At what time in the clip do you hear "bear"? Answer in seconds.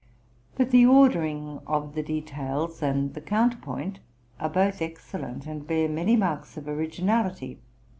5.67-5.87